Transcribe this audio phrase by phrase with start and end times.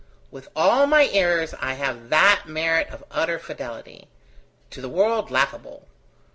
[0.31, 4.07] With all my errors I have that merit of utter fidelity
[4.71, 5.85] to the world laughable!